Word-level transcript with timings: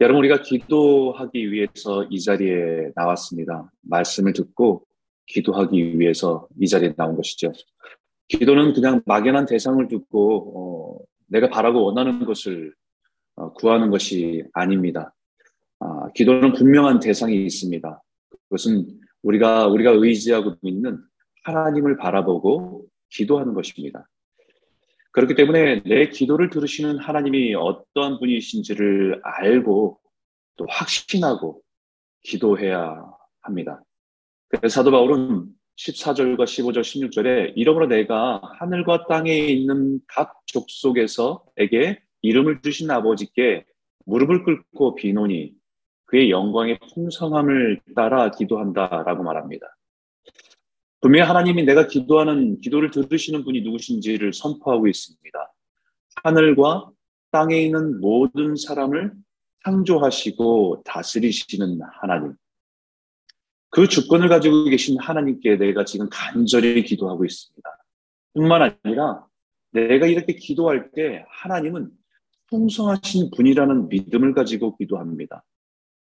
여러분, 0.00 0.18
우리가 0.20 0.42
기도하기 0.42 1.52
위해서 1.52 2.04
이 2.10 2.20
자리에 2.20 2.90
나왔습니다. 2.94 3.70
말씀을 3.82 4.32
듣고 4.32 4.84
기도하기 5.26 5.98
위해서 5.98 6.48
이 6.60 6.66
자리에 6.66 6.94
나온 6.96 7.16
것이죠. 7.16 7.52
기도는 8.28 8.72
그냥 8.72 9.02
막연한 9.06 9.46
대상을 9.46 9.86
두고 9.88 10.98
어, 11.00 11.04
내가 11.28 11.48
바라고 11.48 11.84
원하는 11.84 12.24
것을 12.24 12.74
어, 13.36 13.52
구하는 13.52 13.90
것이 13.90 14.44
아닙니다. 14.52 15.14
아, 15.78 16.10
기도는 16.14 16.52
분명한 16.52 17.00
대상이 17.00 17.44
있습니다. 17.44 18.02
그것은 18.44 18.86
우리가 19.22 19.68
우리가 19.68 19.92
의지하고 19.92 20.56
믿는 20.62 20.98
하나님을 21.44 21.96
바라보고 21.96 22.86
기도하는 23.10 23.54
것입니다. 23.54 24.08
그렇기 25.12 25.34
때문에 25.34 25.82
내 25.82 26.08
기도를 26.08 26.50
들으시는 26.50 26.98
하나님이 26.98 27.54
어떠한 27.54 28.18
분이신지를 28.18 29.20
알고 29.22 30.00
또 30.56 30.66
확신하고 30.68 31.60
기도해야 32.22 33.04
합니다. 33.42 33.82
그래서 34.48 34.80
사도 34.80 34.90
바울은 34.90 35.46
14절과 35.76 36.44
15절, 36.44 36.80
16절에 36.80 37.52
이러므로 37.56 37.86
내가 37.86 38.40
하늘과 38.58 39.06
땅에 39.06 39.34
있는 39.34 40.00
각 40.06 40.40
족속에서에게 40.46 42.00
이름을 42.22 42.62
주신 42.62 42.90
아버지께 42.90 43.64
무릎을 44.06 44.44
꿇고 44.44 44.94
비노니 44.94 45.54
그의 46.06 46.30
영광의 46.30 46.78
풍성함을 46.94 47.80
따라 47.96 48.30
기도한다라고 48.30 49.22
말합니다. 49.22 49.66
분명히 51.02 51.26
하나님이 51.26 51.64
내가 51.64 51.88
기도하는 51.88 52.60
기도를 52.60 52.92
들으시는 52.92 53.44
분이 53.44 53.62
누구신지를 53.62 54.32
선포하고 54.32 54.86
있습니다. 54.86 55.52
하늘과 56.22 56.90
땅에 57.32 57.60
있는 57.60 58.00
모든 58.00 58.54
사람을 58.54 59.12
창조하시고 59.64 60.82
다스리시는 60.84 61.80
하나님. 62.00 62.34
그 63.70 63.88
주권을 63.88 64.28
가지고 64.28 64.64
계신 64.64 64.96
하나님께 65.00 65.56
내가 65.56 65.84
지금 65.84 66.08
간절히 66.08 66.84
기도하고 66.84 67.24
있습니다. 67.24 67.68
뿐만 68.34 68.78
아니라 68.84 69.26
내가 69.72 70.06
이렇게 70.06 70.36
기도할 70.36 70.92
때 70.92 71.24
하나님은 71.30 71.90
풍성하신 72.46 73.32
분이라는 73.36 73.88
믿음을 73.88 74.34
가지고 74.34 74.76
기도합니다. 74.76 75.42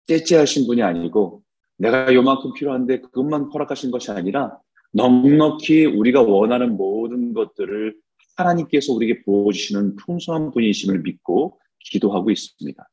째째하신 0.06 0.66
분이 0.66 0.82
아니고 0.82 1.44
내가 1.76 2.12
요만큼 2.12 2.54
필요한데 2.54 3.02
그것만 3.02 3.50
허락하신 3.52 3.92
것이 3.92 4.10
아니라 4.10 4.58
넉넉히 4.92 5.86
우리가 5.86 6.22
원하는 6.22 6.76
모든 6.76 7.32
것들을 7.32 7.96
하나님께서 8.36 8.92
우리에게 8.92 9.22
부어주시는 9.22 9.96
풍성한 9.96 10.50
분이심을 10.52 11.00
믿고 11.00 11.58
기도하고 11.80 12.30
있습니다. 12.30 12.88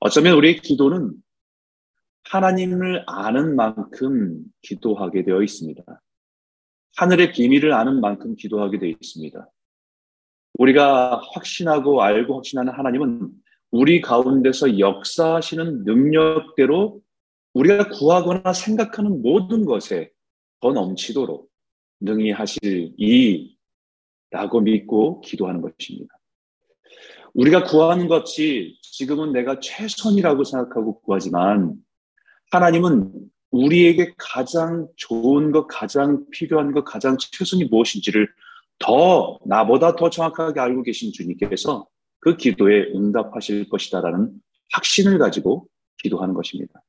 어쩌면 0.00 0.36
우리의 0.36 0.60
기도는 0.60 1.12
하나님을 2.24 3.04
아는 3.06 3.56
만큼 3.56 4.44
기도하게 4.62 5.24
되어 5.24 5.42
있습니다. 5.42 5.82
하늘의 6.96 7.32
비밀을 7.32 7.72
아는 7.72 8.00
만큼 8.00 8.34
기도하게 8.36 8.78
되어 8.78 8.90
있습니다. 8.90 9.48
우리가 10.54 11.20
확신하고 11.32 12.02
알고 12.02 12.36
확신하는 12.36 12.72
하나님은 12.72 13.30
우리 13.70 14.00
가운데서 14.00 14.78
역사하시는 14.78 15.84
능력대로 15.84 17.00
우리가 17.54 17.88
구하거나 17.90 18.52
생각하는 18.52 19.22
모든 19.22 19.64
것에 19.64 20.10
더 20.60 20.72
넘치도록 20.72 21.48
능히 22.00 22.30
하실 22.30 22.92
이라고 22.96 24.60
믿고 24.60 25.20
기도하는 25.20 25.60
것입니다. 25.60 26.14
우리가 27.34 27.64
구하는 27.64 28.08
것이 28.08 28.78
지금은 28.82 29.32
내가 29.32 29.60
최선이라고 29.60 30.44
생각하고 30.44 31.00
구하지만 31.00 31.74
하나님은 32.50 33.12
우리에게 33.50 34.14
가장 34.16 34.88
좋은 34.96 35.52
것, 35.52 35.66
가장 35.66 36.24
필요한 36.30 36.72
것, 36.72 36.84
가장 36.84 37.16
최선이 37.18 37.64
무엇인지를 37.66 38.28
더 38.78 39.38
나보다 39.46 39.96
더 39.96 40.10
정확하게 40.10 40.60
알고 40.60 40.82
계신 40.82 41.12
주님께서 41.12 41.86
그 42.20 42.36
기도에 42.36 42.90
응답하실 42.94 43.68
것이다라는 43.68 44.32
확신을 44.72 45.18
가지고 45.18 45.66
기도하는 46.02 46.34
것입니다. 46.34 46.82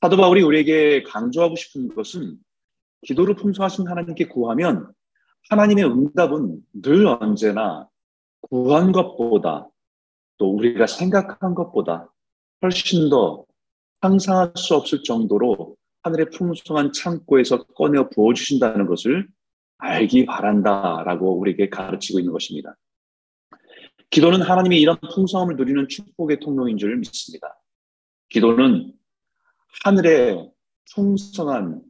사도 0.00 0.16
바울이 0.16 0.42
우리에게 0.42 1.02
강조하고 1.04 1.56
싶은 1.56 1.88
것은 1.88 2.36
기도를 3.04 3.36
풍성하신 3.36 3.88
하나님께 3.88 4.28
구하면 4.28 4.92
하나님의 5.50 5.84
응답은 5.84 6.60
늘 6.72 7.06
언제나 7.06 7.88
구한 8.40 8.92
것보다 8.92 9.68
또 10.38 10.54
우리가 10.54 10.86
생각한 10.86 11.54
것보다 11.54 12.12
훨씬 12.62 13.08
더 13.08 13.44
상상할 14.00 14.52
수 14.56 14.74
없을 14.74 15.02
정도로 15.02 15.76
하늘의 16.02 16.30
풍성한 16.30 16.92
창고에서 16.92 17.64
꺼내어 17.64 18.10
부어주신다는 18.10 18.86
것을 18.86 19.28
알기 19.78 20.26
바란다라고 20.26 21.38
우리에게 21.38 21.68
가르치고 21.68 22.18
있는 22.18 22.32
것입니다. 22.32 22.76
기도는 24.10 24.42
하나님이 24.42 24.80
이런 24.80 24.98
풍성함을 25.14 25.56
누리는 25.56 25.88
축복의 25.88 26.40
통로인 26.40 26.76
줄 26.78 26.96
믿습니다. 26.96 27.58
기도는 28.28 28.92
하늘의 29.84 30.50
풍성한 30.94 31.82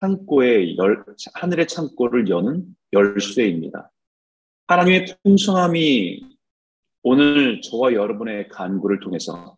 창고의 0.00 0.76
열, 0.76 1.04
하늘의 1.34 1.66
창고를 1.66 2.28
여는 2.28 2.64
열쇠입니다. 2.92 3.90
하나님의 4.68 5.06
풍성함이 5.22 6.20
오늘 7.02 7.60
저와 7.62 7.94
여러분의 7.94 8.48
간구를 8.48 9.00
통해서 9.00 9.56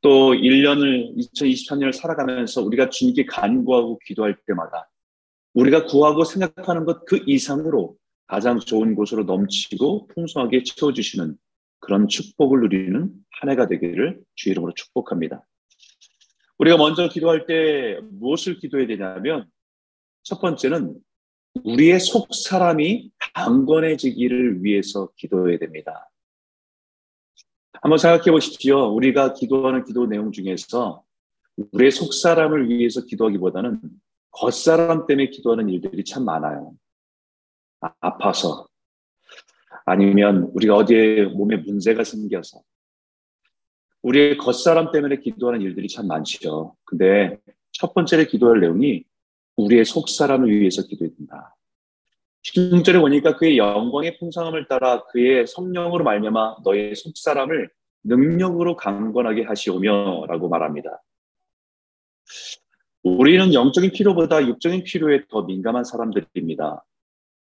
또 0.00 0.32
1년을 0.32 1.16
2023년을 1.18 1.92
살아가면서 1.92 2.62
우리가 2.62 2.88
주님께 2.90 3.26
간구하고 3.26 3.98
기도할 4.04 4.36
때마다 4.46 4.88
우리가 5.54 5.84
구하고 5.84 6.24
생각하는 6.24 6.84
것 6.84 7.04
그 7.04 7.22
이상으로 7.26 7.96
가장 8.26 8.58
좋은 8.58 8.94
곳으로 8.94 9.24
넘치고 9.24 10.08
풍성하게 10.08 10.62
채워주시는 10.64 11.36
그런 11.80 12.08
축복을 12.08 12.60
누리는 12.60 13.10
한 13.30 13.50
해가 13.50 13.66
되기를 13.66 14.20
주 14.34 14.50
이름으로 14.50 14.72
축복합니다. 14.74 15.46
우리가 16.58 16.76
먼저 16.78 17.08
기도할 17.08 17.46
때 17.46 18.00
무엇을 18.10 18.58
기도해야 18.58 18.86
되냐면 18.86 19.48
첫 20.26 20.40
번째는 20.40 21.00
우리의 21.62 22.00
속 22.00 22.34
사람이 22.34 23.12
강건해지기를 23.32 24.64
위해서 24.64 25.08
기도해야 25.14 25.56
됩니다. 25.58 26.10
한번 27.80 27.98
생각해 27.98 28.32
보십시오. 28.32 28.92
우리가 28.92 29.34
기도하는 29.34 29.84
기도 29.84 30.06
내용 30.06 30.32
중에서 30.32 31.04
우리의 31.70 31.92
속 31.92 32.12
사람을 32.12 32.68
위해서 32.68 33.04
기도하기보다는 33.04 33.80
겉사람 34.32 35.06
때문에 35.06 35.30
기도하는 35.30 35.68
일들이 35.68 36.02
참 36.02 36.24
많아요. 36.24 36.74
아, 37.80 37.92
아파서 38.00 38.66
아니면 39.84 40.50
우리가 40.54 40.74
어디에 40.74 41.26
몸에 41.26 41.58
문제가 41.58 42.02
생겨서 42.02 42.62
우리의 44.02 44.38
겉사람 44.38 44.90
때문에 44.90 45.20
기도하는 45.20 45.60
일들이 45.60 45.86
참 45.86 46.08
많죠. 46.08 46.74
근데 46.84 47.38
첫 47.70 47.94
번째로 47.94 48.24
기도할 48.24 48.58
내용이 48.58 49.04
우리의 49.56 49.84
속사람을 49.84 50.50
위해서 50.50 50.82
기도해야 50.82 51.14
된다. 51.16 51.56
16절에 52.42 53.00
보니까 53.00 53.36
그의 53.36 53.58
영광의 53.58 54.18
풍성함을 54.18 54.68
따라 54.68 55.04
그의 55.06 55.46
성령으로 55.46 56.04
말미암아 56.04 56.58
너의 56.64 56.94
속사람을 56.94 57.70
능력으로 58.04 58.76
강건하게 58.76 59.42
하시오며 59.42 60.26
라고 60.28 60.48
말합니다. 60.48 61.02
우리는 63.02 63.52
영적인 63.52 63.92
필요보다 63.92 64.46
육적인 64.46 64.84
필요에 64.84 65.26
더 65.28 65.42
민감한 65.42 65.84
사람들입니다. 65.84 66.84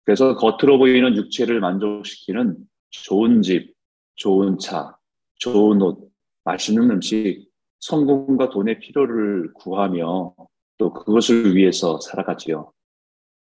그래서 0.03 0.35
겉으로 0.35 0.77
보이는 0.77 1.15
육체를 1.15 1.59
만족시키는 1.59 2.57
좋은 2.89 3.41
집, 3.41 3.75
좋은 4.15 4.57
차, 4.57 4.97
좋은 5.35 5.81
옷, 5.81 6.11
맛있는 6.43 6.89
음식, 6.91 7.49
성공과 7.79 8.49
돈의 8.49 8.79
필요를 8.79 9.53
구하며 9.53 10.33
또 10.77 10.93
그것을 10.93 11.55
위해서 11.55 11.99
살아가지요. 11.99 12.71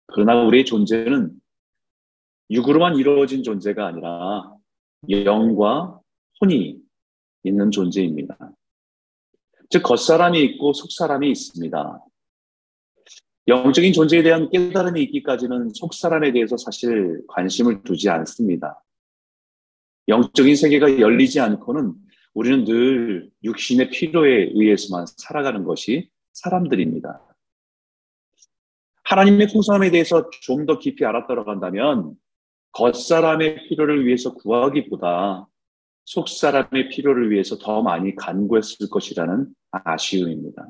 그러나 0.07 0.43
우리의 0.43 0.65
존재는 0.65 1.31
육으로만 2.49 2.97
이루어진 2.97 3.43
존재가 3.43 3.87
아니라 3.87 4.53
영과 5.09 5.99
혼이 6.39 6.79
있는 7.43 7.71
존재입니다. 7.71 8.37
즉, 9.69 9.81
겉사람이 9.83 10.41
있고 10.43 10.73
속사람이 10.73 11.29
있습니다. 11.31 12.05
영적인 13.47 13.93
존재에 13.93 14.23
대한 14.23 14.49
깨달음이 14.49 15.01
있기까지는 15.03 15.69
속사람에 15.73 16.31
대해서 16.31 16.57
사실 16.57 17.21
관심을 17.27 17.83
두지 17.83 18.09
않습니다. 18.09 18.83
영적인 20.07 20.55
세계가 20.55 20.99
열리지 20.99 21.39
않고는 21.39 21.93
우리는 22.33 22.65
늘 22.65 23.29
육신의 23.43 23.89
필요에 23.89 24.51
의해서만 24.53 25.05
살아가는 25.17 25.63
것이 25.63 26.09
사람들입니다. 26.35 27.21
하나님의 29.03 29.47
풍성함에 29.47 29.91
대해서 29.91 30.29
좀 30.41 30.65
더 30.65 30.79
깊이 30.79 31.05
알아들어 31.05 31.45
간다면 31.45 32.15
겉사람의 32.73 33.67
필요를 33.67 34.05
위해서 34.05 34.33
구하기보다 34.33 35.47
속 36.03 36.27
사람의 36.27 36.89
필요를 36.89 37.31
위해서 37.31 37.57
더 37.57 37.81
많이 37.81 38.15
간구했을 38.15 38.89
것이라는 38.89 39.47
아쉬움입니다. 39.71 40.67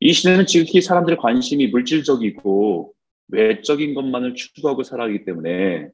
이 0.00 0.12
시대는 0.12 0.46
지극히 0.46 0.80
사람들의 0.80 1.18
관심이 1.18 1.68
물질적이고 1.68 2.92
외적인 3.28 3.94
것만을 3.94 4.34
추구하고 4.34 4.82
살아가기 4.82 5.24
때문에 5.24 5.88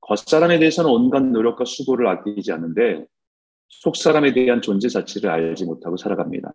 겉사람에 0.00 0.58
대해서는 0.58 0.90
온갖 0.90 1.20
노력과 1.22 1.64
수고를 1.64 2.08
아끼지 2.08 2.52
않는데 2.52 3.06
속사람에 3.68 4.34
대한 4.34 4.60
존재 4.60 4.88
자체를 4.88 5.30
알지 5.30 5.64
못하고 5.64 5.96
살아갑니다. 5.96 6.52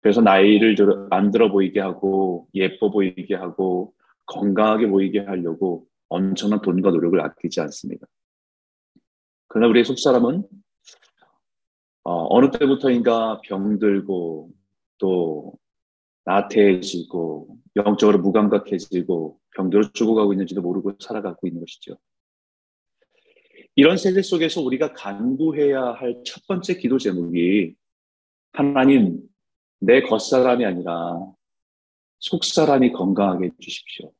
그래서 0.00 0.20
나이를 0.20 0.74
들어, 0.74 1.06
안 1.10 1.30
들어 1.30 1.50
보이게 1.50 1.80
하고 1.80 2.48
예뻐 2.54 2.90
보이게 2.90 3.34
하고 3.34 3.94
건강하게 4.26 4.88
보이게 4.88 5.20
하려고 5.20 5.86
엄청난 6.08 6.60
돈과 6.62 6.90
노력을 6.90 7.20
아끼지 7.20 7.60
않습니다. 7.60 8.06
그러나 9.48 9.68
우리의 9.68 9.84
속사람은 9.84 10.44
어, 12.04 12.40
느 12.40 12.50
때부터인가 12.50 13.40
병들고 13.42 14.50
또 14.98 15.54
나태해지고 16.24 17.58
영적으로 17.76 18.18
무감각해지고 18.18 19.38
병들어 19.56 19.90
죽어가고 19.92 20.32
있는지도 20.32 20.62
모르고 20.62 20.94
살아가고 21.00 21.46
있는 21.46 21.60
것이죠. 21.60 21.98
이런 23.76 23.96
세대 23.96 24.22
속에서 24.22 24.60
우리가 24.62 24.92
간구해야 24.92 25.82
할 25.94 26.22
첫 26.24 26.46
번째 26.46 26.76
기도 26.76 26.98
제목이 26.98 27.74
하나님 28.52 29.20
내 29.84 30.00
겉사람이 30.02 30.64
아니라 30.64 31.20
속사람이 32.18 32.92
건강하게 32.92 33.50
해주십시오. 33.60 34.12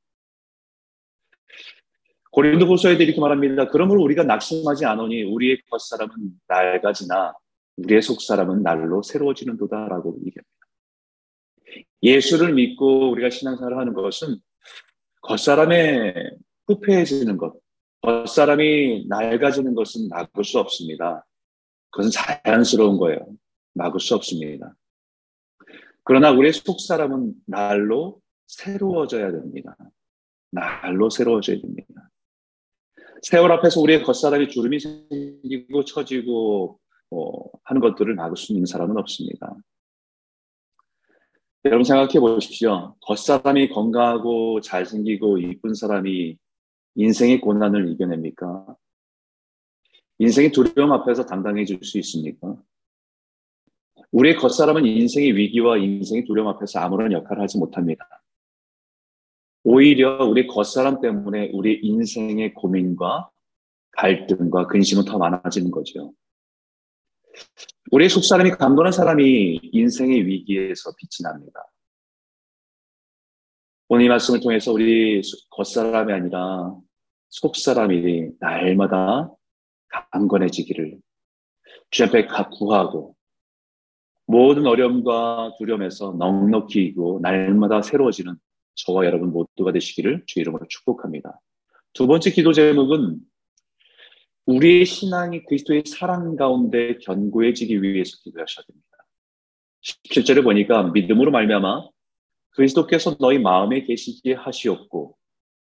고린도 2.31 2.67
후서에도 2.67 3.03
이렇게 3.03 3.21
말합니다. 3.21 3.69
그러므로 3.69 4.03
우리가 4.03 4.25
낙심하지 4.25 4.85
않으니 4.85 5.23
우리의 5.23 5.63
겉사람은 5.71 6.15
낡아지나 6.49 7.33
우리의 7.77 8.03
속사람은 8.03 8.63
날로 8.63 9.03
새로워지는 9.03 9.57
도다라고 9.57 10.19
얘기합니다. 10.27 10.51
예수를 12.03 12.53
믿고 12.53 13.11
우리가 13.13 13.31
신앙생활을 13.31 13.79
하는 13.79 13.95
것은 13.95 14.37
겉사람의 15.23 16.37
후패해지는 16.67 17.39
것, 17.39 17.55
겉사람이 18.03 19.07
낡아지는 19.09 19.75
것은 19.75 20.09
막을 20.09 20.45
수 20.45 20.59
없습니다. 20.59 21.25
그것은 21.91 22.11
자연스러운 22.11 22.99
거예요. 22.99 23.27
막을 23.75 24.01
수 24.01 24.15
없습니다. 24.15 24.75
그러나 26.05 26.31
우리의 26.31 26.53
속 26.53 26.81
사람은 26.81 27.35
날로 27.47 28.21
새로워져야 28.47 29.33
됩니다. 29.33 29.77
날로 30.51 31.11
새로워져야 31.11 31.61
됩니다. 31.61 32.11
세월 33.23 33.51
앞에서 33.53 33.81
우리의 33.81 34.03
겉사람이 34.03 34.51
주름이 34.51 34.79
생기고 34.81 35.85
처지고 35.87 36.79
어, 37.11 37.51
하는 37.63 37.81
것들을 37.81 38.15
막을 38.15 38.37
수 38.37 38.53
있는 38.53 38.67
사람은 38.67 38.99
없습니다. 38.99 39.57
여러분 41.65 41.85
생각해 41.85 42.21
보십시오. 42.21 42.95
겉사람이 43.01 43.71
건강하고 43.71 44.61
잘생기고 44.61 45.39
이쁜 45.39 45.73
사람이 45.73 46.37
인생의 46.97 47.41
고난을 47.41 47.91
이겨냅니까? 47.93 48.77
인생의 50.19 50.53
두려움 50.53 50.93
앞에서 50.93 51.25
당당해질 51.25 51.83
수 51.83 51.99
있습니까? 51.99 52.57
우리의 54.15 54.37
겉사람은 54.37 54.87
인생의 54.87 55.37
위기와 55.37 55.77
인생의 55.77 56.25
두려움 56.25 56.47
앞에서 56.47 56.79
아무런 56.79 57.11
역할을 57.11 57.43
하지 57.43 57.59
못합니다. 57.59 58.07
오히려 59.65 60.25
우리 60.25 60.47
겉사람 60.47 61.01
때문에 61.01 61.51
우리 61.53 61.81
인생의 61.83 62.55
고민과 62.55 63.29
갈등과 63.91 64.69
근심은 64.69 65.05
더 65.05 65.19
많아지는 65.19 65.73
거죠. 65.73 66.15
우리의 67.91 68.09
속사람이 68.09 68.51
강건한 68.53 68.93
사람이 68.93 69.71
인생의 69.73 70.27
위기에서 70.27 70.93
빛이 70.97 71.25
납니다. 71.25 71.67
오늘 73.89 74.05
이 74.05 74.09
말씀을 74.09 74.39
통해서 74.41 74.73
우리 74.73 75.23
겉사람이 75.51 76.13
아니라 76.13 76.73
속사람이 77.31 78.29
날마다 78.39 79.35
강건해지기를 80.13 81.01
주 81.91 82.05
앞에 82.05 82.29
구하고 82.53 83.17
모든 84.27 84.67
어려움과 84.67 85.55
두려움에서 85.59 86.13
넉넉히 86.19 86.83
이고 86.85 87.21
날마다 87.23 87.83
새로워지는 87.83 88.37
저와 88.75 89.05
여러분 89.05 89.31
모두가 89.31 89.73
되시기를 89.73 90.25
주 90.27 90.41
이름으로 90.41 90.67
축복합니다. 90.69 91.41
두 91.93 92.07
번째 92.07 92.31
기도 92.31 92.53
제목은 92.53 93.21
우리의 94.47 94.85
신앙이 94.85 95.45
그리스도의 95.45 95.85
사랑 95.87 96.37
가운데 96.37 96.99
견고해지기 96.99 97.83
위해서 97.83 98.17
기도하셔야 98.23 98.65
됩니다. 98.67 98.89
17절에 99.83 100.43
보니까 100.43 100.85
믿음으로 100.91 101.31
말미암아 101.31 101.89
그리스도께서 102.51 103.17
너희 103.19 103.39
마음에 103.39 103.85
계시게 103.85 104.35
하시옵고 104.35 105.17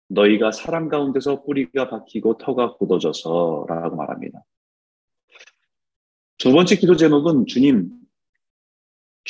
너희가 0.10 0.52
사랑 0.52 0.90
가운데서 0.90 1.44
뿌리가 1.44 1.90
박히고 1.90 2.38
터가 2.38 2.76
굳어져서라고 2.76 3.96
말합니다. 3.96 4.44
두 6.38 6.52
번째 6.52 6.76
기도 6.78 6.96
제목은 6.96 7.46
주님, 7.48 7.92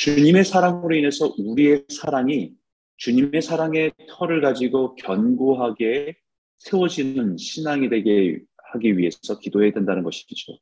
주님의 0.00 0.46
사랑으로 0.46 0.96
인해서 0.96 1.34
우리의 1.36 1.84
사랑이 1.90 2.54
주님의 2.96 3.42
사랑의 3.42 3.92
털을 4.08 4.40
가지고 4.40 4.94
견고하게 4.94 6.16
세워지는 6.56 7.36
신앙이 7.36 7.90
되게 7.90 8.40
하기 8.72 8.96
위해서 8.96 9.38
기도해야 9.38 9.72
된다는 9.72 10.02
것이죠. 10.02 10.58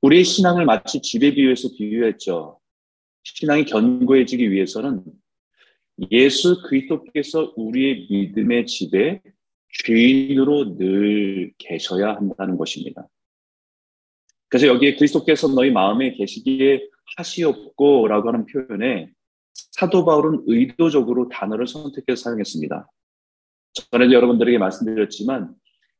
우리의 0.00 0.24
신앙을 0.24 0.64
마치 0.64 1.02
집에 1.02 1.34
비유해서 1.34 1.68
비유했죠. 1.76 2.60
신앙이 3.24 3.66
견고해지기 3.66 4.50
위해서는 4.50 5.04
예수 6.12 6.62
그리스도께서 6.62 7.52
우리의 7.56 8.06
믿음의 8.08 8.64
집에 8.64 9.20
주인으로 9.68 10.78
늘 10.78 11.52
계셔야 11.58 12.14
한다는 12.14 12.56
것입니다. 12.56 13.06
그래서 14.48 14.66
여기에 14.66 14.96
그리스도께서 14.96 15.48
너희 15.48 15.70
마음에 15.70 16.14
계시기에 16.14 16.93
하시옵고라고 17.16 18.28
하는 18.28 18.46
표현에 18.46 19.10
사도 19.52 20.04
바울은 20.04 20.44
의도적으로 20.46 21.28
단어를 21.28 21.66
선택해서 21.66 22.24
사용했습니다. 22.24 22.88
전에도 23.90 24.12
여러분들에게 24.12 24.58
말씀드렸지만 24.58 25.54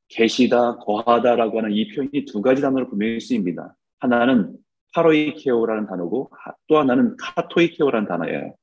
계시다, 0.09 0.77
거하다라고 0.77 1.59
하는 1.59 1.73
이 1.73 1.89
표현이 1.89 2.25
두 2.27 2.41
가지 2.43 2.63
단어로 2.63 2.89
분명히 2.89 3.21
쓰입니다. 3.21 3.77
하나는 3.99 4.57
파로이케오라는 4.93 5.87
단어고 5.87 6.31
또 6.69 6.79
하나는 6.79 7.17
카토이케오라는 7.17 8.07
단어예요. 8.07 8.55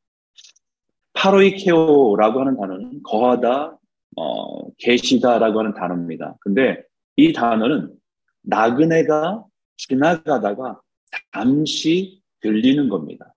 파로이케오라고 1.13 2.39
하는 2.39 2.57
단어는 2.57 3.03
거하다, 3.03 3.77
어, 4.17 4.71
계시다라고 4.77 5.59
하는 5.59 5.73
단어입니다. 5.73 6.37
근데 6.39 6.83
이 7.17 7.33
단어는 7.33 7.93
나그네가 8.43 9.43
지나가다가 9.77 10.79
잠시 11.33 12.20
들리는 12.41 12.89
겁니다. 12.89 13.33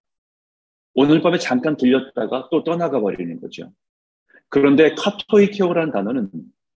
오늘 0.95 1.21
밤에 1.23 1.39
잠깐 1.39 1.77
들렸다가 1.77 2.49
또 2.51 2.65
떠나가 2.65 3.01
버리는 3.01 3.41
거죠. 3.41 3.73
그런데 4.49 4.95
카토이케오라는 4.95 5.93
단어는 5.93 6.31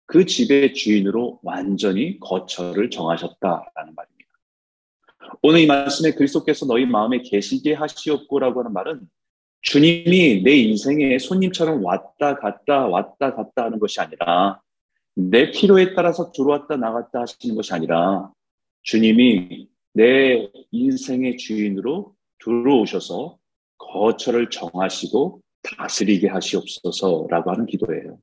그 0.05 0.25
집의 0.25 0.73
주인으로 0.73 1.39
완전히 1.43 2.19
거처를 2.19 2.89
정하셨다라는 2.89 3.93
말입니다. 3.95 4.29
오늘 5.41 5.59
이 5.59 5.67
말씀에 5.67 6.13
그리스도께서 6.13 6.65
너희 6.65 6.85
마음에 6.85 7.21
계시게 7.21 7.73
하시옵고라고 7.73 8.61
하는 8.61 8.73
말은 8.73 9.01
주님이 9.61 10.43
내 10.43 10.55
인생에 10.55 11.19
손님처럼 11.19 11.83
왔다 11.83 12.35
갔다 12.35 12.87
왔다 12.87 13.35
갔다 13.35 13.65
하는 13.65 13.79
것이 13.79 13.99
아니라 13.99 14.61
내 15.13 15.51
필요에 15.51 15.93
따라서 15.93 16.31
들어왔다 16.31 16.77
나갔다 16.77 17.21
하시는 17.21 17.55
것이 17.55 17.73
아니라 17.73 18.31
주님이 18.83 19.67
내 19.93 20.49
인생의 20.71 21.37
주인으로 21.37 22.15
들어오셔서 22.43 23.37
거처를 23.77 24.49
정하시고 24.49 25.41
다스리게 25.63 26.27
하시옵소서라고 26.27 27.51
하는 27.51 27.65
기도예요. 27.65 28.19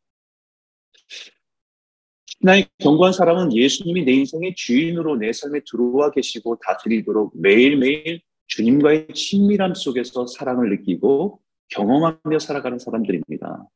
신앙이 2.26 2.66
견고한 2.78 3.12
사람은 3.12 3.54
예수님이 3.54 4.04
내 4.04 4.12
인생의 4.12 4.54
주인으로 4.54 5.16
내 5.16 5.33
삶에 5.33 5.61
들어와 5.71 6.11
계시고 6.11 6.59
다스리도록 6.59 7.33
매일매일 7.40 8.21
주님과의 8.49 9.09
친밀함 9.14 9.75
속에서 9.75 10.26
사랑을 10.26 10.71
느끼고 10.71 11.40
경험하며 11.68 12.38
살아가는 12.40 12.78
사람들입니다. 12.78 13.68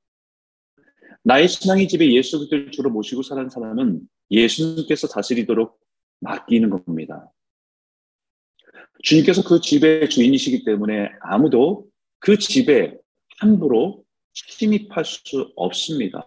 나의 1.22 1.48
신앙의 1.48 1.88
집에 1.88 2.12
예수 2.12 2.38
그리스도를 2.38 2.70
주로 2.70 2.90
모시고 2.90 3.22
사는 3.22 3.48
사람은 3.48 4.00
예수님께서 4.30 5.08
다스리도록 5.08 5.78
맡기는 6.20 6.70
겁니다. 6.70 7.30
주님께서 9.02 9.42
그 9.44 9.60
집의 9.60 10.08
주인이시기 10.10 10.64
때문에 10.64 11.10
아무도 11.20 11.86
그 12.18 12.38
집에 12.38 12.96
함부로 13.38 14.04
침입할 14.32 15.04
수 15.04 15.52
없습니다. 15.56 16.26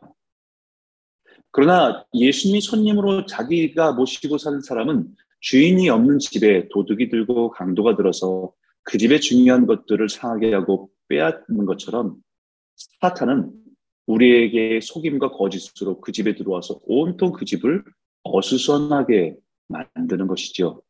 그러나 1.51 2.05
예수님이 2.13 2.61
손님으로 2.61 3.25
자기가 3.25 3.93
모시고 3.93 4.37
사는 4.37 4.61
사람은 4.61 5.13
주인이 5.41 5.89
없는 5.89 6.19
집에 6.19 6.69
도둑이 6.69 7.09
들고 7.09 7.49
강도가 7.51 7.95
들어서 7.97 8.53
그 8.83 8.97
집의 8.97 9.19
중요한 9.19 9.65
것들을 9.65 10.07
상하게 10.07 10.53
하고 10.53 10.89
빼앗는 11.09 11.65
것처럼 11.65 12.15
사탄은 13.01 13.51
우리에게 14.07 14.79
속임과 14.81 15.31
거짓으로 15.31 15.99
그 15.99 16.11
집에 16.11 16.35
들어와서 16.35 16.79
온통 16.83 17.33
그 17.33 17.45
집을 17.45 17.83
어수선하게 18.23 19.35
만드는 19.67 20.27
것이죠. 20.27 20.81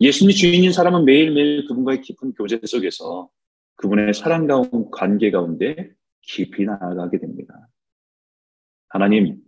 예수님이 0.00 0.34
주인인 0.34 0.72
사람은 0.72 1.04
매일매일 1.04 1.66
그분과의 1.66 2.00
깊은 2.02 2.32
교제 2.34 2.60
속에서 2.64 3.30
그분의 3.76 4.14
사랑 4.14 4.46
가운 4.46 4.90
관계 4.90 5.30
가운데 5.30 5.90
깊이 6.22 6.64
나아가게 6.64 7.18
됩니다. 7.18 7.68
하나님, 8.88 9.38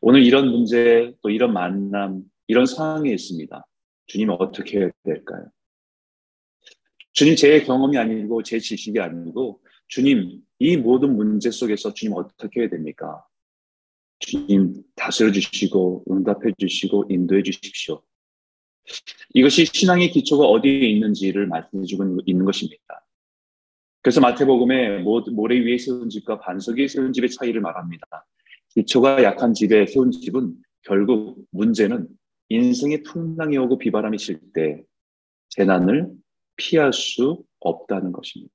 오늘 0.00 0.22
이런 0.22 0.48
문제, 0.48 1.12
또 1.22 1.30
이런 1.30 1.52
만남, 1.52 2.22
이런 2.46 2.66
상황에 2.66 3.10
있습니다. 3.12 3.66
주님 4.06 4.30
어떻게 4.30 4.78
해야 4.78 4.90
될까요? 5.04 5.50
주님 7.12 7.36
제 7.36 7.60
경험이 7.62 7.98
아니고 7.98 8.42
제 8.42 8.58
지식이 8.58 9.00
아니고 9.00 9.60
주님 9.88 10.40
이 10.60 10.76
모든 10.76 11.16
문제 11.16 11.50
속에서 11.50 11.92
주님 11.92 12.14
어떻게 12.16 12.60
해야 12.60 12.68
됩니까? 12.68 13.24
주님 14.20 14.82
다스려 14.94 15.32
주시고 15.32 16.04
응답해 16.10 16.52
주시고 16.58 17.06
인도해 17.10 17.42
주십시오. 17.42 18.02
이것이 19.34 19.66
신앙의 19.66 20.10
기초가 20.10 20.46
어디에 20.46 20.88
있는지를 20.88 21.46
말씀해 21.46 21.84
주고 21.84 22.18
있는 22.24 22.44
것입니다. 22.44 23.04
그래서 24.02 24.20
마태복음에 24.20 25.00
모래 25.00 25.58
위에 25.58 25.76
세운 25.78 26.08
집과 26.08 26.40
반석 26.40 26.78
위에 26.78 26.88
세운 26.88 27.12
집의 27.12 27.30
차이를 27.30 27.60
말합니다. 27.60 28.06
기초가 28.70 29.22
약한 29.22 29.54
집에 29.54 29.86
세운 29.86 30.10
집은 30.10 30.54
결국 30.82 31.44
문제는 31.50 32.08
인생의 32.48 33.02
풍랑이 33.02 33.58
오고 33.58 33.78
비바람이 33.78 34.16
칠 34.18 34.40
때 34.54 34.82
재난을 35.50 36.10
피할 36.56 36.92
수 36.92 37.42
없다는 37.60 38.12
것입니다. 38.12 38.52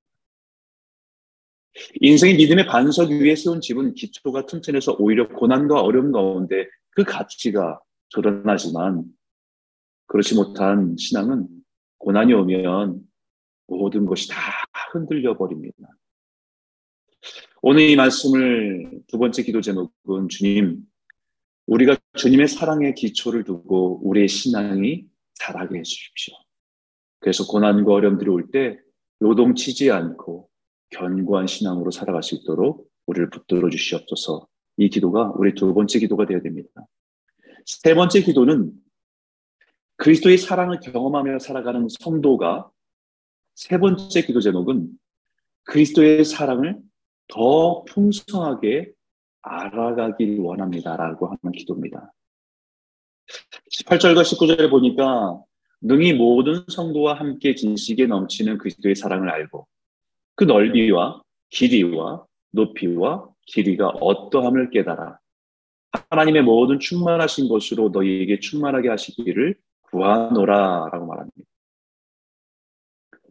인생의 2.02 2.36
믿음의 2.38 2.68
반석 2.68 3.10
위에 3.10 3.36
세운 3.36 3.62
집은 3.62 3.96
기초가 3.96 4.46
튼튼해서 4.46 4.96
오히려 5.00 5.28
고난과 5.28 5.82
어려움 5.82 6.12
가운데 6.12 6.68
그 6.92 7.04
가치가 7.04 7.80
드러나지만 8.14 9.06
그렇지 10.08 10.36
못한 10.36 10.96
신앙은 10.98 11.48
고난이 11.98 12.34
오면 12.34 13.02
모든 13.68 14.06
것이 14.06 14.28
다 14.28 14.38
흔들려 14.92 15.38
버립니다. 15.38 15.78
오늘 17.62 17.90
이 17.90 17.96
말씀을 17.96 19.02
두 19.08 19.18
번째 19.18 19.42
기도 19.44 19.62
제목은 19.62 20.28
주님, 20.30 20.84
우리가 21.66 21.96
주님의 22.18 22.50
사랑의 22.50 22.94
기초를 22.94 23.46
두고 23.46 24.02
우리의 24.08 24.28
신앙이 24.28 25.06
자라게 25.36 25.80
해주십시오. 25.80 26.36
그래서 27.20 27.48
고난과 27.48 27.94
어려움들이 27.94 28.30
올때 28.30 28.78
요동치지 29.22 29.92
않고 29.92 30.50
견고한 30.90 31.48
신앙으로 31.48 31.90
살아갈 31.92 32.22
수 32.22 32.36
있도록 32.36 32.90
우리를 33.06 33.30
붙들어 33.30 33.70
주시옵소서. 33.70 34.48
이 34.78 34.90
기도가 34.90 35.32
우리 35.38 35.54
두 35.54 35.74
번째 35.74 36.00
기도가 36.00 36.26
되어야 36.26 36.42
됩니다. 36.42 36.70
세 37.66 37.96
번째 37.96 38.22
기도는 38.22 38.72
그리스도의 40.04 40.38
사랑을 40.38 40.82
경험하며 40.82 41.40
살아가는 41.40 41.88
성도가 41.90 42.70
세 43.56 43.78
번째 43.78 44.22
기도 44.24 44.42
제목은 44.42 44.90
그리스도의 45.64 46.26
사랑을 46.26 46.78
더 47.30 47.86
풍성하게 47.86 48.92
알아가길 49.44 50.42
원합니다라고 50.42 51.28
하는 51.28 51.54
기도입니다. 51.54 52.12
18절과 53.80 54.24
19절에 54.24 54.70
보니까 54.70 55.42
능히 55.80 56.12
모든 56.12 56.66
성도와 56.68 57.14
함께 57.14 57.56
진식에 57.56 58.06
넘치는 58.06 58.58
그리스도의 58.58 58.96
사랑을 58.96 59.30
알고 59.30 59.66
그 60.36 60.44
넓이와 60.44 61.22
길이와 61.50 62.26
높이와 62.52 63.30
길이가 63.46 63.88
어떠함을 63.88 64.70
깨달아 64.70 65.18
하나님의 66.10 66.42
모든 66.42 66.78
충만하신 66.80 67.48
것으로 67.48 67.88
너희에게 67.88 68.42
충만하게 68.42 68.90
하시기를 68.90 69.56
구하노라라고 69.94 71.06
말합니다. 71.06 71.42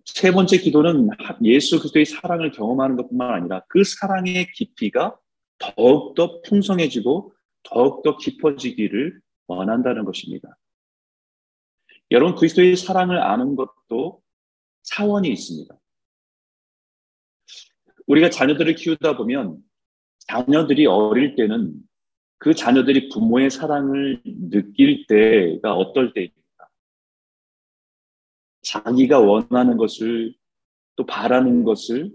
세 0.04 0.30
번째 0.30 0.58
기도는 0.58 1.08
예수 1.42 1.78
그리스도의 1.78 2.06
사랑을 2.06 2.50
경험하는 2.52 2.96
것뿐만 2.96 3.34
아니라 3.34 3.62
그 3.68 3.84
사랑의 3.84 4.50
깊이가 4.52 5.18
더욱더 5.58 6.40
풍성해지고 6.42 7.32
더욱더 7.64 8.16
깊어지기를 8.16 9.20
원한다는 9.46 10.04
것입니다. 10.04 10.56
여러분 12.10 12.34
그리스도의 12.36 12.76
사랑을 12.76 13.18
아는 13.18 13.56
것도 13.56 14.22
차원이 14.82 15.28
있습니다. 15.28 15.74
우리가 18.06 18.30
자녀들을 18.30 18.74
키우다 18.74 19.16
보면 19.16 19.58
자녀들이 20.28 20.86
어릴 20.86 21.36
때는 21.36 21.74
그 22.38 22.54
자녀들이 22.54 23.08
부모의 23.08 23.50
사랑을 23.50 24.20
느낄 24.24 25.06
때가 25.06 25.74
어떨 25.74 26.12
때입니까? 26.12 26.41
자기가 28.62 29.20
원하는 29.20 29.76
것을 29.76 30.34
또 30.96 31.06
바라는 31.06 31.64
것을 31.64 32.12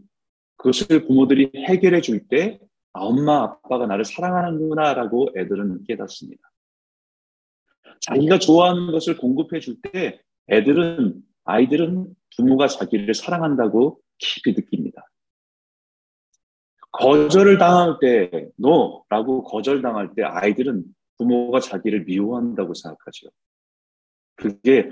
그것을 0.57 1.05
부모들이 1.05 1.51
해결해 1.67 2.01
줄 2.01 2.27
때, 2.27 2.59
아, 2.93 3.01
엄마, 3.01 3.43
아빠가 3.43 3.85
나를 3.85 4.05
사랑하는구나라고 4.05 5.29
애들은 5.37 5.83
깨닫습니다. 5.83 6.41
자기가 8.01 8.39
좋아하는 8.39 8.91
것을 8.91 9.17
공급해 9.17 9.59
줄 9.59 9.79
때, 9.81 10.21
애들은, 10.49 11.21
아이들은 11.43 12.15
부모가 12.35 12.67
자기를 12.67 13.13
사랑한다고 13.13 13.99
깊이 14.17 14.53
느낍니다. 14.53 15.07
거절을 16.91 17.57
당할 17.57 17.97
때, 18.01 18.49
너! 18.57 19.03
라고 19.09 19.43
거절 19.43 19.81
당할 19.81 20.13
때 20.15 20.23
아이들은 20.23 20.83
부모가 21.17 21.59
자기를 21.59 22.05
미워한다고 22.05 22.73
생각하죠. 22.73 23.27
그게 24.35 24.91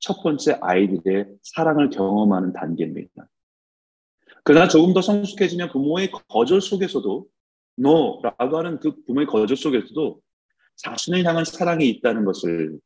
첫 0.00 0.22
번째 0.22 0.58
아이들의 0.60 1.26
사랑을 1.42 1.90
경험하는 1.90 2.52
단계입니다. 2.52 3.28
그러나 4.42 4.66
조금 4.66 4.94
더 4.94 5.02
성숙해지면 5.02 5.70
부모의 5.70 6.10
거절 6.10 6.60
속에서도 6.60 7.26
no라고 7.78 8.58
하는 8.58 8.80
그 8.80 9.04
부모의 9.04 9.26
거절 9.26 9.56
속에서도 9.56 10.20
자신을 10.76 11.24
향한 11.24 11.44
사랑이 11.44 11.88
있다는 11.88 12.24
것을 12.24 12.80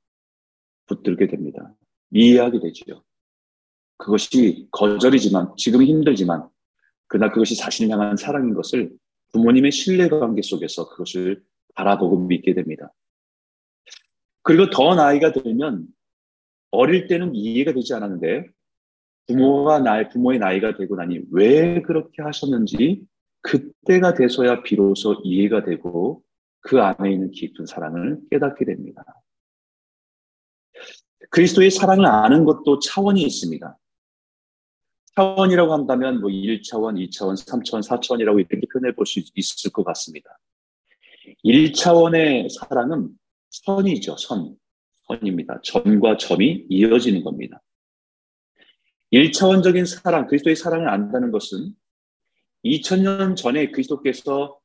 붙들게 0.86 1.28
됩니다. 1.28 1.72
이해하게 2.10 2.60
되죠. 2.60 3.04
그것이 3.96 4.66
거절이지만 4.72 5.54
지금 5.56 5.82
힘들지만 5.82 6.48
그러나 7.06 7.32
그것이 7.32 7.56
자신을 7.56 7.92
향한 7.92 8.16
사랑인 8.16 8.54
것을 8.54 8.92
부모님의 9.32 9.70
신뢰관계 9.70 10.42
속에서 10.42 10.88
그것을 10.90 11.42
바라보고 11.74 12.18
믿게 12.18 12.54
됩니다. 12.54 12.92
그리고 14.42 14.68
더 14.70 14.94
나이가 14.94 15.32
들면 15.32 15.86
어릴 16.74 17.06
때는 17.06 17.34
이해가 17.34 17.72
되지 17.72 17.94
않았는데 17.94 18.48
부모가 19.26 19.78
나의 19.80 20.10
부모의 20.10 20.38
나이가 20.38 20.76
되고 20.76 20.96
나니 20.96 21.20
왜 21.30 21.80
그렇게 21.82 22.22
하셨는지 22.22 23.02
그때가 23.40 24.14
돼서야 24.14 24.62
비로소 24.62 25.20
이해가 25.24 25.64
되고 25.64 26.22
그 26.60 26.80
안에 26.80 27.12
있는 27.12 27.30
깊은 27.30 27.66
사랑을 27.66 28.20
깨닫게 28.30 28.64
됩니다. 28.64 29.04
그리스도의 31.30 31.70
사랑을 31.70 32.06
아는 32.06 32.44
것도 32.44 32.78
차원이 32.78 33.22
있습니다. 33.22 33.78
차원이라고 35.16 35.72
한다면 35.72 36.20
뭐 36.20 36.28
1차원, 36.30 36.96
2차원, 37.08 37.34
3차원, 37.36 37.86
4차원이라고 37.86 38.40
이렇게 38.40 38.60
표현해 38.72 38.94
볼 38.94 39.06
수 39.06 39.20
있을 39.34 39.70
것 39.72 39.84
같습니다. 39.84 40.38
1차원의 41.44 42.48
사랑은 42.50 43.10
선이죠, 43.50 44.16
선. 44.16 44.56
선입니다. 45.06 45.60
점과 45.62 46.16
점이 46.16 46.66
이어지는 46.68 47.22
겁니다. 47.22 47.60
1차원적인 49.12 49.86
사랑, 49.86 50.26
그리스도의 50.26 50.56
사랑을 50.56 50.88
안다는 50.88 51.30
것은 51.30 51.72
2000년 52.64 53.36
전에 53.36 53.70
그리스도께서 53.70 54.58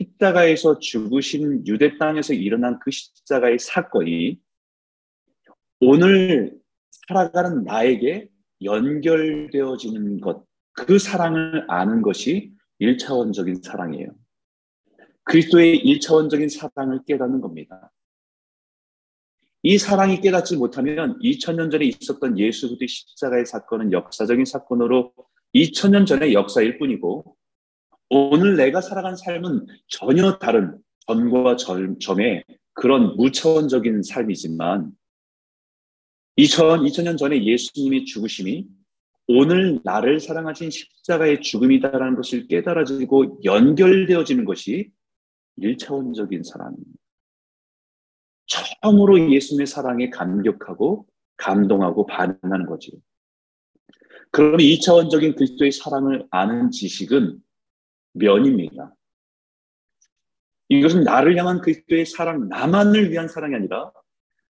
십자가에서 0.00 0.78
죽으신 0.78 1.66
유대 1.66 1.98
땅에서 1.98 2.32
일어난 2.34 2.78
그 2.80 2.90
십자가의 2.90 3.58
사건이 3.58 4.40
오늘 5.80 6.56
살아가는 6.90 7.64
나에게 7.64 8.28
연결되어지는 8.62 10.20
것, 10.20 10.44
그 10.72 10.98
사랑을 10.98 11.66
아는 11.68 12.02
것이 12.02 12.52
1차원적인 12.80 13.62
사랑이에요. 13.62 14.08
그리스도의 15.24 15.82
1차원적인 15.84 16.48
사랑을 16.48 17.00
깨닫는 17.06 17.40
겁니다. 17.40 17.90
이 19.66 19.78
사랑이 19.78 20.20
깨닫지 20.20 20.58
못하면 20.58 21.18
2000년 21.20 21.70
전에 21.70 21.86
있었던 21.86 22.38
예수 22.38 22.68
그리스도의 22.68 22.86
십자가의 22.86 23.46
사건은 23.46 23.92
역사적인 23.92 24.44
사건으로 24.44 25.14
2000년 25.54 26.06
전의 26.06 26.34
역사일 26.34 26.76
뿐이고 26.76 27.34
오늘 28.10 28.56
내가 28.56 28.82
살아간 28.82 29.16
삶은 29.16 29.64
전혀 29.88 30.36
다른 30.38 30.76
전과 31.06 31.56
점의 31.98 32.44
그런 32.74 33.16
무차원적인 33.16 34.02
삶이지만 34.02 34.92
2000, 36.36 36.80
2000년 36.80 37.16
전에 37.16 37.42
예수님의 37.42 38.04
죽으심이 38.04 38.66
오늘 39.28 39.80
나를 39.82 40.20
사랑하신 40.20 40.68
십자가의 40.68 41.40
죽음이다라는 41.40 42.16
것을 42.16 42.48
깨달아지고 42.48 43.40
연결되어지는 43.44 44.44
것이 44.44 44.90
1차원적인 45.58 46.44
사랑입니다. 46.44 47.03
처음으로 48.46 49.30
예수님의 49.30 49.66
사랑에 49.66 50.10
감격하고 50.10 51.06
감동하고 51.36 52.06
반응하는 52.06 52.66
거지. 52.66 52.92
그러면 54.30 54.58
2차원적인 54.58 55.36
그리스도의 55.36 55.72
사랑을 55.72 56.26
아는 56.30 56.70
지식은 56.70 57.38
면입니다. 58.14 58.94
이것은 60.68 61.04
나를 61.04 61.36
향한 61.36 61.60
그리스도의 61.60 62.06
사랑, 62.06 62.48
나만을 62.48 63.10
위한 63.10 63.28
사랑이 63.28 63.54
아니라 63.54 63.92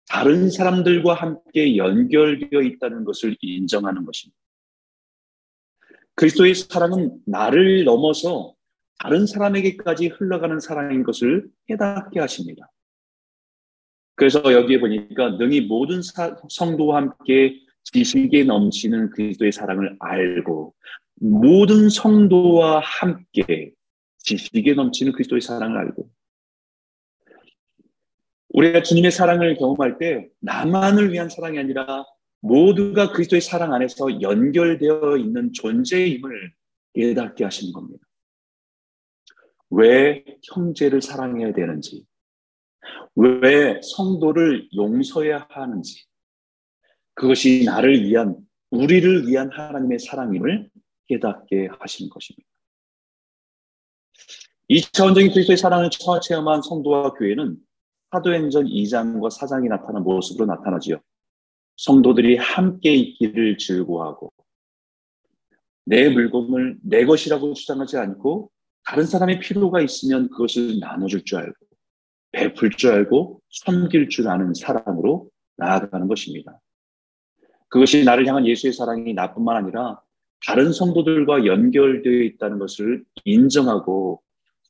다른 0.07 0.49
사람들과 0.49 1.13
함께 1.13 1.77
연결되어 1.77 2.61
있다는 2.61 3.03
것을 3.05 3.35
인정하는 3.41 4.05
것입니다. 4.05 4.39
그리스도의 6.15 6.55
사랑은 6.55 7.19
나를 7.25 7.83
넘어서 7.83 8.55
다른 8.99 9.25
사람에게까지 9.25 10.07
흘러가는 10.07 10.59
사랑인 10.59 11.03
것을 11.03 11.49
깨닫게 11.67 12.19
하십니다. 12.19 12.71
그래서 14.15 14.41
여기에 14.51 14.79
보니까 14.79 15.31
능히 15.31 15.61
모든 15.61 16.01
사, 16.01 16.35
성도와 16.49 16.97
함께 16.97 17.59
지식에 17.83 18.43
넘치는 18.45 19.11
그리스도의 19.11 19.51
사랑을 19.51 19.95
알고 19.99 20.73
모든 21.15 21.89
성도와 21.89 22.79
함께 22.79 23.71
지식에 24.19 24.73
넘치는 24.73 25.11
그리스도의 25.13 25.41
사랑을 25.41 25.77
알고 25.77 26.09
우리가 28.49 28.83
주님의 28.83 29.11
사랑을 29.11 29.55
경험할 29.55 29.97
때 29.97 30.29
나만을 30.39 31.11
위한 31.11 31.29
사랑이 31.29 31.59
아니라 31.59 32.05
모두가 32.39 33.11
그리스도의 33.11 33.41
사랑 33.41 33.73
안에서 33.73 34.21
연결되어 34.21 35.17
있는 35.17 35.51
존재임을 35.51 36.53
깨닫게 36.93 37.43
하시는 37.43 37.73
겁니다. 37.73 38.05
왜 39.71 40.23
형제를 40.53 41.01
사랑해야 41.01 41.53
되는지, 41.53 42.05
왜 43.15 43.79
성도를 43.81 44.69
용서해야 44.75 45.47
하는지, 45.49 46.05
그것이 47.13 47.63
나를 47.65 48.03
위한, 48.03 48.35
우리를 48.71 49.27
위한 49.27 49.49
하나님의 49.51 49.99
사랑임을 49.99 50.69
깨닫게 51.07 51.69
하시는 51.79 52.09
것입니다. 52.09 52.47
이 54.67 54.81
차원적인 54.81 55.31
그리스도의 55.31 55.57
사랑을 55.57 55.89
처음 55.91 56.19
체험한 56.19 56.61
성도와 56.63 57.13
교회는 57.13 57.57
사도행전 58.11 58.65
2장과 58.65 59.29
4장이 59.29 59.67
나타난 59.67 60.03
모습으로 60.03 60.45
나타나지요. 60.45 60.99
성도들이 61.77 62.37
함께 62.37 62.93
있기를 62.93 63.57
즐거워하고 63.57 64.31
내 65.85 66.09
물건을 66.09 66.79
내 66.81 67.05
것이라고 67.05 67.53
주장하지 67.53 67.97
않고 67.97 68.49
다른 68.85 69.05
사람의 69.05 69.39
필요가 69.39 69.81
있으면 69.81 70.29
그것을 70.29 70.79
나눠줄 70.79 71.25
줄 71.25 71.39
알고 71.39 71.64
베풀 72.35 72.69
줄 72.71 72.91
알고 72.91 73.41
섬길 73.49 74.09
줄 74.09 74.27
아는 74.27 74.53
사랑으로 74.53 75.29
나아가는 75.55 76.07
것입니다. 76.07 76.59
그것이 77.69 78.03
나를 78.03 78.27
향한 78.27 78.45
예수의 78.45 78.73
사랑이 78.73 79.13
나뿐만 79.13 79.55
아니라 79.55 80.01
다른 80.45 80.73
성도들과 80.73 81.45
연결되어 81.45 82.23
있다는 82.23 82.59
것을 82.59 83.05
인정하고 83.23 84.21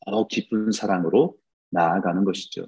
더 0.06 0.28
깊은 0.28 0.72
사랑으로 0.72 1.36
나아가는 1.72 2.24
것이죠. 2.24 2.68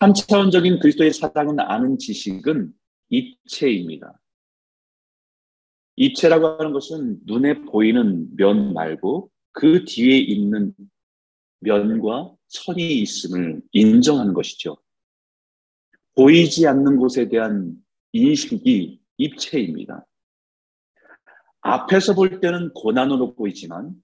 3차원적인 0.00 0.80
그리스도의 0.80 1.12
사랑은 1.12 1.58
아는 1.58 1.98
지식은 1.98 2.72
입체입니다. 3.08 4.20
입체라고 5.96 6.46
하는 6.46 6.72
것은 6.72 7.18
눈에 7.26 7.62
보이는 7.62 8.34
면 8.36 8.72
말고 8.72 9.30
그 9.52 9.84
뒤에 9.84 10.16
있는 10.18 10.72
면과 11.58 12.32
선이 12.50 13.00
있음을 13.00 13.62
인정하는 13.72 14.34
것이죠. 14.34 14.76
보이지 16.16 16.66
않는 16.66 16.96
곳에 16.96 17.28
대한 17.28 17.74
인식이 18.12 19.00
입체입니다. 19.16 20.06
앞에서 21.60 22.14
볼 22.14 22.40
때는 22.40 22.72
고난으로 22.74 23.34
보이지만 23.34 23.94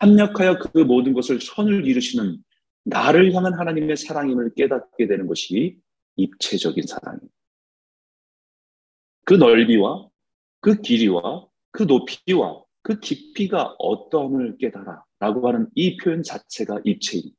합력하여 0.00 0.58
그 0.58 0.78
모든 0.78 1.12
것을 1.12 1.40
선을 1.40 1.86
이루시는 1.86 2.42
나를 2.84 3.32
향한 3.34 3.54
하나님의 3.54 3.96
사랑임을 3.96 4.54
깨닫게 4.54 5.06
되는 5.06 5.26
것이 5.26 5.78
입체적인 6.16 6.84
사랑입니다. 6.86 7.32
그 9.24 9.34
넓이와 9.34 10.08
그 10.60 10.80
길이와 10.80 11.46
그 11.70 11.84
높이와 11.84 12.64
그 12.82 12.98
깊이가 12.98 13.76
어떠함을 13.78 14.56
깨달아 14.58 15.04
라고 15.20 15.46
하는 15.46 15.68
이 15.74 15.96
표현 15.96 16.22
자체가 16.22 16.80
입체입니다. 16.84 17.37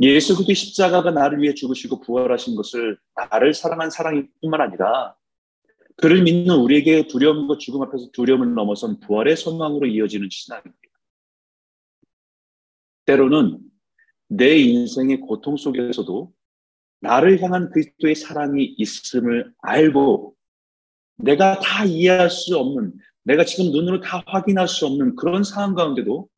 예수 0.00 0.34
그리스도의 0.34 0.54
십자가가 0.54 1.10
나를 1.10 1.40
위해 1.40 1.54
죽으시고 1.54 2.00
부활하신 2.00 2.56
것을 2.56 2.98
나를 3.14 3.54
사랑한 3.54 3.90
사랑일 3.90 4.28
뿐만 4.40 4.60
아니라 4.60 5.14
그를 5.96 6.22
믿는 6.22 6.56
우리에게 6.56 7.06
두려움과 7.06 7.58
죽음 7.58 7.82
앞에서 7.82 8.10
두려움을 8.12 8.54
넘어선 8.54 8.98
부활의 9.00 9.36
소망으로 9.36 9.86
이어지는 9.86 10.28
신앙입니다. 10.30 10.78
때로는 13.04 13.58
내 14.28 14.56
인생의 14.58 15.20
고통 15.20 15.56
속에서도 15.56 16.32
나를 17.00 17.42
향한 17.42 17.70
그리스도의 17.70 18.14
사랑이 18.14 18.74
있음을 18.78 19.52
알고 19.58 20.34
내가 21.16 21.58
다 21.60 21.84
이해할 21.84 22.30
수 22.30 22.56
없는 22.56 22.94
내가 23.24 23.44
지금 23.44 23.70
눈으로 23.70 24.00
다 24.00 24.22
확인할 24.26 24.66
수 24.68 24.86
없는 24.86 25.16
그런 25.16 25.44
상황 25.44 25.74
가운데도 25.74 26.28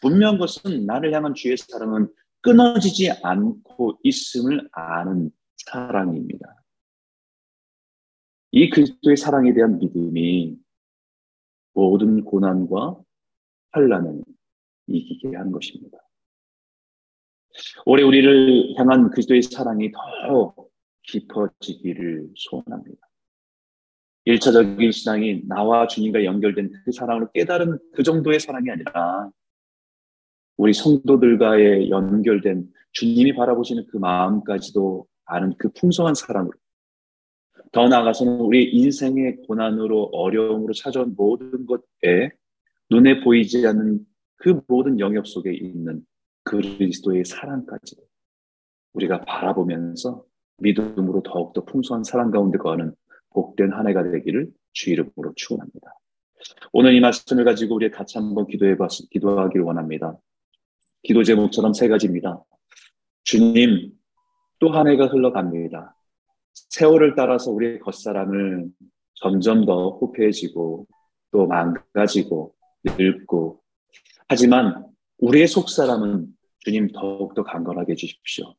분명한 0.00 0.38
것은 0.38 0.86
나를 0.86 1.14
향한 1.14 1.34
주의 1.34 1.56
사랑은 1.56 2.08
끊어지지 2.44 3.10
않고 3.22 3.98
있음을 4.02 4.68
아는 4.70 5.30
사랑입니다. 5.56 6.62
이 8.50 8.68
그리스도의 8.68 9.16
사랑에 9.16 9.54
대한 9.54 9.78
믿음이 9.78 10.56
모든 11.72 12.22
고난과 12.22 13.00
환란을 13.72 14.22
이기게 14.86 15.34
하는 15.34 15.52
것입니다. 15.52 15.98
올해 17.86 18.04
우리를 18.04 18.74
향한 18.76 19.10
그리스도의 19.10 19.42
사랑이 19.42 19.90
더 19.90 20.54
깊어지기를 21.02 22.28
소원합니다. 22.36 23.08
일차적인 24.26 24.92
신앙이 24.92 25.42
나와 25.48 25.86
주님과 25.86 26.24
연결된 26.24 26.70
그 26.84 26.92
사랑을 26.92 27.28
깨달은 27.32 27.78
그 27.94 28.02
정도의 28.02 28.38
사랑이 28.38 28.70
아니라 28.70 29.30
우리 30.56 30.72
성도들과의 30.72 31.90
연결된 31.90 32.68
주님이 32.92 33.34
바라보시는 33.34 33.86
그 33.88 33.96
마음까지도 33.96 35.06
아는 35.26 35.54
그 35.58 35.70
풍성한 35.72 36.14
사랑으로 36.14 36.52
더 37.72 37.88
나아가서는 37.88 38.40
우리 38.40 38.70
인생의 38.70 39.38
고난으로 39.48 40.10
어려움으로 40.12 40.72
찾아온 40.74 41.14
모든 41.16 41.66
것에 41.66 42.30
눈에 42.90 43.20
보이지 43.20 43.66
않는 43.66 44.00
그 44.36 44.60
모든 44.68 45.00
영역 45.00 45.26
속에 45.26 45.52
있는 45.52 46.04
그리스도의 46.44 47.24
사랑까지 47.24 47.96
우리가 48.92 49.22
바라보면서 49.22 50.24
믿음으로 50.58 51.22
더욱더 51.22 51.64
풍성한 51.64 52.04
사랑 52.04 52.30
가운데 52.30 52.58
거하는 52.58 52.94
복된 53.30 53.72
한 53.72 53.88
해가 53.88 54.04
되기를 54.04 54.50
주 54.72 54.90
이름으로 54.90 55.32
축원합니다. 55.34 55.98
오늘 56.72 56.94
이 56.94 57.00
말씀을 57.00 57.44
가지고 57.44 57.76
우리 57.76 57.90
같이 57.90 58.18
한번 58.18 58.46
기도해 58.46 58.76
봤, 58.76 58.90
기도하기를 59.10 59.64
원합니다. 59.64 60.16
기도 61.04 61.22
제목처럼 61.22 61.74
세 61.74 61.86
가지입니다. 61.86 62.42
주님, 63.24 63.92
또 64.58 64.70
한 64.70 64.88
해가 64.88 65.06
흘러갑니다. 65.06 65.94
세월을 66.52 67.14
따라서 67.14 67.50
우리의 67.50 67.80
겉사람을 67.80 68.70
점점 69.14 69.66
더 69.66 69.90
호폐해지고 69.90 70.86
또 71.30 71.46
망가지고 71.46 72.54
늙고 72.84 73.60
하지만 74.28 74.86
우리의 75.18 75.46
속사람은 75.46 76.26
주님 76.60 76.92
더욱더 76.92 77.44
강건하게 77.44 77.92
해주십시오. 77.92 78.54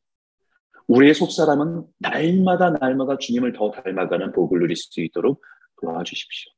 우리의 0.86 1.14
속사람은 1.14 1.84
날마다 1.98 2.70
날마다 2.70 3.18
주님을 3.18 3.52
더 3.54 3.72
닮아가는 3.72 4.32
복을 4.32 4.60
누릴 4.60 4.76
수 4.76 5.00
있도록 5.00 5.42
도와주십시오. 5.80 6.52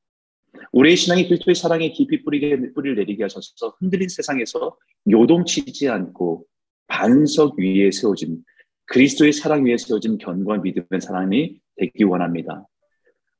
우리의 0.72 0.96
신앙이 0.96 1.28
그리스도의 1.28 1.54
사랑에 1.54 1.90
깊이 1.90 2.22
뿌리게, 2.22 2.72
뿌리를 2.72 2.96
내리게 2.96 3.24
하셔서 3.24 3.76
흔들린 3.78 4.08
세상에서 4.08 4.76
요동치지 5.10 5.88
않고 5.88 6.44
반석 6.86 7.58
위에 7.58 7.90
세워진 7.90 8.42
그리스도의 8.86 9.32
사랑 9.32 9.66
위에 9.66 9.76
세워진 9.76 10.18
견고한 10.18 10.62
믿음의 10.62 11.00
사랑이 11.00 11.60
되기 11.76 12.04
원합니다. 12.04 12.66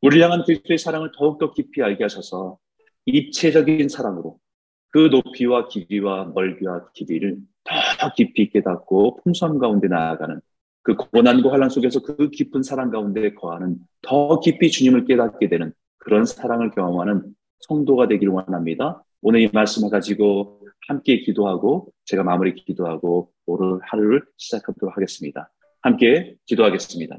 우리를 0.02 0.22
향한 0.24 0.44
그리스도의 0.44 0.78
사랑을 0.78 1.10
더욱더 1.16 1.52
깊이 1.52 1.82
알게 1.82 2.04
하셔서 2.04 2.58
입체적인 3.06 3.88
사랑으로 3.88 4.38
그 4.90 5.08
높이와 5.10 5.68
길이와 5.68 6.32
넓이와 6.34 6.90
길이를 6.92 7.38
더 7.64 8.12
깊이 8.14 8.50
깨닫고 8.50 9.20
풍성함 9.22 9.58
가운데 9.58 9.88
나아가는 9.88 10.40
그 10.82 10.94
고난과 10.94 11.52
환란 11.52 11.68
속에서 11.68 12.00
그 12.00 12.30
깊은 12.30 12.62
사랑 12.62 12.90
가운데 12.90 13.34
거하는 13.34 13.76
더 14.02 14.40
깊이 14.40 14.70
주님을 14.70 15.04
깨닫게 15.04 15.48
되는 15.48 15.72
그런 16.08 16.24
사랑을 16.24 16.70
경험하는 16.70 17.34
성도가 17.68 18.08
되기를 18.08 18.32
원합니다. 18.32 19.04
오늘 19.20 19.42
이 19.42 19.50
말씀을 19.52 19.90
가지고 19.90 20.62
함께 20.88 21.18
기도하고 21.20 21.92
제가 22.06 22.22
마무리 22.22 22.54
기도하고 22.54 23.30
오늘 23.44 23.78
하루를 23.82 24.22
시작하도록 24.38 24.96
하겠습니다. 24.96 25.50
함께 25.82 26.36
기도하겠습니다. 26.46 27.18